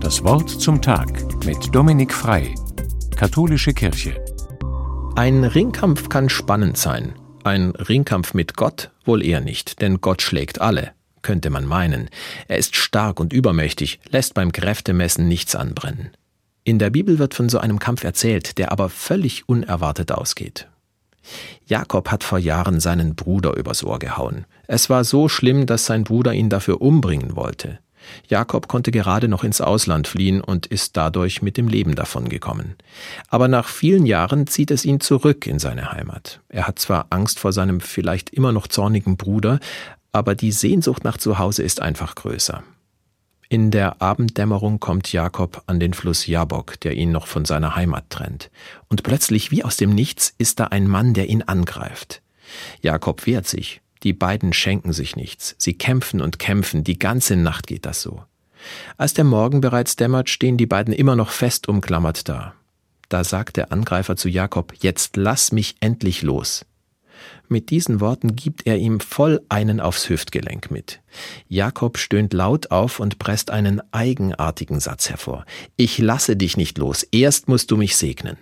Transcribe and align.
Das 0.00 0.24
Wort 0.24 0.50
zum 0.50 0.82
Tag 0.82 1.44
mit 1.44 1.74
Dominik 1.74 2.12
Frei, 2.12 2.54
Katholische 3.16 3.72
Kirche. 3.72 4.24
Ein 5.14 5.44
Ringkampf 5.44 6.08
kann 6.08 6.28
spannend 6.28 6.78
sein. 6.78 7.14
Ein 7.44 7.70
Ringkampf 7.70 8.34
mit 8.34 8.56
Gott 8.56 8.90
wohl 9.04 9.24
eher 9.24 9.40
nicht, 9.40 9.80
denn 9.80 10.00
Gott 10.00 10.22
schlägt 10.22 10.60
alle, 10.60 10.92
könnte 11.22 11.50
man 11.50 11.66
meinen. 11.66 12.08
Er 12.48 12.58
ist 12.58 12.76
stark 12.76 13.20
und 13.20 13.32
übermächtig, 13.32 14.00
lässt 14.08 14.34
beim 14.34 14.52
Kräftemessen 14.52 15.28
nichts 15.28 15.54
anbrennen. 15.54 16.10
In 16.64 16.78
der 16.78 16.90
Bibel 16.90 17.18
wird 17.18 17.34
von 17.34 17.48
so 17.48 17.58
einem 17.58 17.78
Kampf 17.78 18.04
erzählt, 18.04 18.58
der 18.58 18.72
aber 18.72 18.88
völlig 18.88 19.48
unerwartet 19.48 20.12
ausgeht. 20.12 20.68
Jakob 21.66 22.10
hat 22.10 22.24
vor 22.24 22.38
Jahren 22.38 22.80
seinen 22.80 23.14
Bruder 23.14 23.56
übers 23.56 23.84
Ohr 23.84 23.98
gehauen. 23.98 24.46
Es 24.66 24.90
war 24.90 25.04
so 25.04 25.28
schlimm, 25.28 25.66
dass 25.66 25.86
sein 25.86 26.04
Bruder 26.04 26.32
ihn 26.32 26.48
dafür 26.48 26.80
umbringen 26.80 27.36
wollte. 27.36 27.78
Jakob 28.28 28.68
konnte 28.68 28.90
gerade 28.90 29.28
noch 29.28 29.44
ins 29.44 29.60
Ausland 29.60 30.08
fliehen 30.08 30.40
und 30.40 30.66
ist 30.66 30.96
dadurch 30.96 31.42
mit 31.42 31.56
dem 31.56 31.68
Leben 31.68 31.94
davongekommen. 31.94 32.76
Aber 33.28 33.48
nach 33.48 33.68
vielen 33.68 34.06
Jahren 34.06 34.46
zieht 34.46 34.70
es 34.70 34.84
ihn 34.84 35.00
zurück 35.00 35.46
in 35.46 35.58
seine 35.58 35.92
Heimat. 35.92 36.40
Er 36.48 36.66
hat 36.66 36.78
zwar 36.78 37.06
Angst 37.10 37.38
vor 37.38 37.52
seinem 37.52 37.80
vielleicht 37.80 38.30
immer 38.30 38.52
noch 38.52 38.66
zornigen 38.66 39.16
Bruder, 39.16 39.60
aber 40.12 40.34
die 40.34 40.52
Sehnsucht 40.52 41.04
nach 41.04 41.18
Zuhause 41.18 41.62
ist 41.62 41.80
einfach 41.80 42.14
größer. 42.14 42.62
In 43.48 43.72
der 43.72 44.00
Abenddämmerung 44.00 44.78
kommt 44.78 45.12
Jakob 45.12 45.64
an 45.66 45.80
den 45.80 45.92
Fluss 45.92 46.28
Jabok, 46.28 46.78
der 46.80 46.94
ihn 46.94 47.10
noch 47.10 47.26
von 47.26 47.44
seiner 47.44 47.74
Heimat 47.74 48.04
trennt. 48.08 48.48
Und 48.88 49.02
plötzlich, 49.02 49.50
wie 49.50 49.64
aus 49.64 49.76
dem 49.76 49.90
Nichts, 49.90 50.32
ist 50.38 50.60
da 50.60 50.66
ein 50.66 50.86
Mann, 50.86 51.14
der 51.14 51.28
ihn 51.28 51.42
angreift. 51.42 52.22
Jakob 52.80 53.26
wehrt 53.26 53.48
sich. 53.48 53.80
Die 54.02 54.12
beiden 54.12 54.52
schenken 54.52 54.92
sich 54.92 55.16
nichts. 55.16 55.54
Sie 55.58 55.74
kämpfen 55.74 56.20
und 56.20 56.38
kämpfen, 56.38 56.84
die 56.84 56.98
ganze 56.98 57.36
Nacht 57.36 57.66
geht 57.66 57.86
das 57.86 58.02
so. 58.02 58.22
Als 58.96 59.14
der 59.14 59.24
Morgen 59.24 59.60
bereits 59.60 59.96
dämmert, 59.96 60.28
stehen 60.28 60.56
die 60.56 60.66
beiden 60.66 60.92
immer 60.92 61.16
noch 61.16 61.30
fest 61.30 61.68
umklammert 61.68 62.28
da. 62.28 62.54
Da 63.08 63.24
sagt 63.24 63.56
der 63.56 63.72
Angreifer 63.72 64.16
zu 64.16 64.28
Jakob, 64.28 64.74
Jetzt 64.80 65.16
lass 65.16 65.52
mich 65.52 65.76
endlich 65.80 66.22
los. 66.22 66.64
Mit 67.48 67.70
diesen 67.70 68.00
Worten 68.00 68.36
gibt 68.36 68.66
er 68.66 68.78
ihm 68.78 69.00
voll 69.00 69.40
einen 69.48 69.80
aufs 69.80 70.08
Hüftgelenk 70.08 70.70
mit. 70.70 71.00
Jakob 71.48 71.98
stöhnt 71.98 72.32
laut 72.32 72.70
auf 72.70 73.00
und 73.00 73.18
presst 73.18 73.50
einen 73.50 73.82
eigenartigen 73.92 74.80
Satz 74.80 75.10
hervor. 75.10 75.44
Ich 75.76 75.98
lasse 75.98 76.36
dich 76.36 76.56
nicht 76.56 76.78
los, 76.78 77.02
erst 77.02 77.48
musst 77.48 77.70
du 77.70 77.76
mich 77.76 77.96
segnen. 77.96 78.38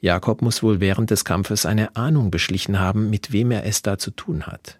Jakob 0.00 0.42
muss 0.42 0.62
wohl 0.62 0.80
während 0.80 1.10
des 1.10 1.24
Kampfes 1.24 1.66
eine 1.66 1.96
Ahnung 1.96 2.30
beschlichen 2.30 2.78
haben, 2.78 3.10
mit 3.10 3.32
wem 3.32 3.50
er 3.50 3.64
es 3.64 3.82
da 3.82 3.98
zu 3.98 4.10
tun 4.10 4.46
hat. 4.46 4.78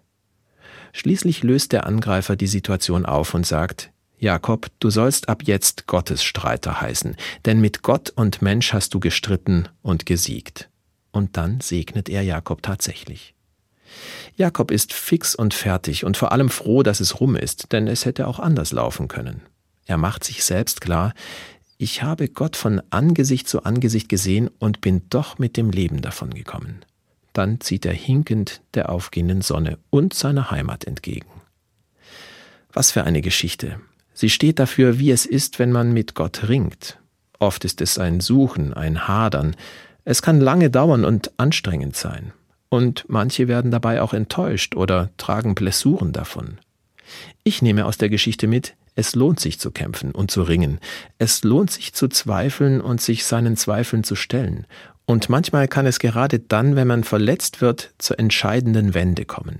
Schließlich 0.93 1.43
löst 1.43 1.73
der 1.73 1.85
Angreifer 1.85 2.35
die 2.35 2.47
Situation 2.47 3.05
auf 3.05 3.33
und 3.33 3.45
sagt, 3.45 3.91
Jakob, 4.19 4.67
du 4.79 4.89
sollst 4.89 5.29
ab 5.29 5.43
jetzt 5.43 5.85
Gottes 5.85 6.23
Streiter 6.23 6.81
heißen, 6.81 7.15
denn 7.45 7.61
mit 7.61 7.83
Gott 7.83 8.09
und 8.15 8.41
Mensch 8.41 8.73
hast 8.73 8.93
du 8.93 8.99
gestritten 8.99 9.69
und 9.83 10.05
gesiegt. 10.07 10.69
Und 11.11 11.37
dann 11.37 11.61
segnet 11.61 12.09
er 12.09 12.23
Jakob 12.23 12.63
tatsächlich. 12.63 13.35
Jakob 14.35 14.71
ist 14.71 14.93
fix 14.93 15.35
und 15.35 15.53
fertig 15.53 16.03
und 16.03 16.17
vor 16.17 16.31
allem 16.31 16.49
froh, 16.49 16.83
dass 16.83 16.99
es 16.99 17.19
rum 17.19 17.35
ist, 17.35 17.71
denn 17.71 17.87
es 17.87 18.05
hätte 18.05 18.27
auch 18.27 18.39
anders 18.39 18.71
laufen 18.71 19.07
können. 19.07 19.41
Er 19.85 19.97
macht 19.97 20.23
sich 20.23 20.43
selbst 20.43 20.81
klar, 20.81 21.13
ich 21.77 22.01
habe 22.01 22.27
Gott 22.27 22.55
von 22.55 22.81
Angesicht 22.89 23.47
zu 23.47 23.63
Angesicht 23.63 24.09
gesehen 24.09 24.49
und 24.59 24.81
bin 24.81 25.03
doch 25.09 25.37
mit 25.37 25.57
dem 25.57 25.69
Leben 25.69 26.01
davongekommen. 26.01 26.83
Dann 27.33 27.61
zieht 27.61 27.85
er 27.85 27.93
hinkend 27.93 28.61
der 28.73 28.89
aufgehenden 28.89 29.41
Sonne 29.41 29.77
und 29.91 30.13
seiner 30.15 30.49
Heimat 30.49 30.85
entgegen. 30.85 31.29
Was 32.73 32.91
für 32.91 33.03
eine 33.03 33.21
Geschichte. 33.21 33.79
Sie 34.13 34.31
steht 34.31 34.57
dafür, 34.57 34.97
wie 34.97 35.11
es 35.11 35.27
ist, 35.27 35.59
wenn 35.59 35.71
man 35.71 35.93
mit 35.93 36.15
Gott 36.15 36.47
ringt. 36.49 36.97
Oft 37.37 37.63
ist 37.63 37.81
es 37.81 37.99
ein 37.99 38.19
Suchen, 38.19 38.73
ein 38.73 39.07
Hadern. 39.07 39.55
Es 40.03 40.23
kann 40.23 40.41
lange 40.41 40.71
dauern 40.71 41.05
und 41.05 41.31
anstrengend 41.37 41.95
sein. 41.95 42.33
Und 42.69 43.05
manche 43.07 43.47
werden 43.47 43.69
dabei 43.69 44.01
auch 44.01 44.13
enttäuscht 44.13 44.75
oder 44.75 45.11
tragen 45.17 45.53
Blessuren 45.53 46.11
davon. 46.11 46.57
Ich 47.43 47.61
nehme 47.61 47.85
aus 47.85 47.99
der 47.99 48.09
Geschichte 48.09 48.47
mit, 48.47 48.75
es 48.97 49.13
lohnt 49.13 49.39
sich 49.39 49.59
zu 49.59 49.69
kämpfen 49.69 50.11
und 50.11 50.31
zu 50.31 50.41
ringen. 50.41 50.79
Es 51.19 51.43
lohnt 51.43 51.69
sich 51.69 51.93
zu 51.93 52.07
zweifeln 52.07 52.81
und 52.81 52.99
sich 52.99 53.25
seinen 53.25 53.55
Zweifeln 53.55 54.03
zu 54.03 54.15
stellen. 54.15 54.65
Und 55.05 55.29
manchmal 55.29 55.67
kann 55.67 55.85
es 55.85 55.99
gerade 55.99 56.39
dann, 56.39 56.75
wenn 56.75 56.87
man 56.87 57.03
verletzt 57.03 57.61
wird, 57.61 57.93
zur 57.99 58.17
entscheidenden 58.17 58.95
Wende 58.95 59.25
kommen. 59.25 59.59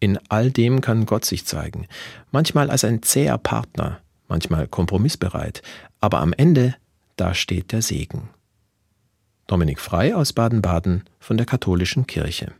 In 0.00 0.18
all 0.30 0.50
dem 0.50 0.80
kann 0.80 1.04
Gott 1.04 1.26
sich 1.26 1.44
zeigen, 1.44 1.88
manchmal 2.30 2.70
als 2.70 2.82
ein 2.84 3.02
zäher 3.02 3.36
Partner, 3.36 4.00
manchmal 4.28 4.66
kompromissbereit, 4.66 5.60
aber 6.00 6.20
am 6.20 6.32
Ende, 6.32 6.74
da 7.16 7.34
steht 7.34 7.72
der 7.72 7.82
Segen. 7.82 8.30
Dominik 9.46 9.78
Frei 9.78 10.16
aus 10.16 10.32
Baden-Baden 10.32 11.04
von 11.18 11.36
der 11.36 11.44
Katholischen 11.44 12.06
Kirche. 12.06 12.52